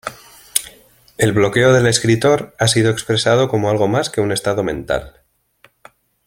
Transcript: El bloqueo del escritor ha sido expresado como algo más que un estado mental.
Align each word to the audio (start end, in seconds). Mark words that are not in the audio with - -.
El 1.19 1.31
bloqueo 1.31 1.71
del 1.73 1.85
escritor 1.85 2.55
ha 2.57 2.67
sido 2.67 2.89
expresado 2.89 3.49
como 3.49 3.69
algo 3.69 3.87
más 3.87 4.09
que 4.09 4.21
un 4.21 4.31
estado 4.31 4.63
mental. 4.63 5.21